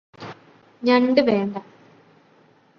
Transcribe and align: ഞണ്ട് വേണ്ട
ഞണ്ട് 0.83 1.21
വേണ്ട 1.21 1.57